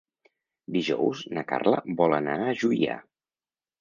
Dijous 0.77 1.21
na 1.39 1.45
Carla 1.53 1.83
vol 2.01 2.17
anar 2.21 2.39
a 2.47 2.57
Juià. 2.63 2.97